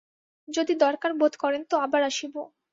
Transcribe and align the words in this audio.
যদি 0.47 0.73
দরকার 0.77 1.11
বোধ 1.13 1.33
করেন 1.37 1.61
তো 1.65 1.75
আবার 1.77 2.01
আসিব। 2.03 2.33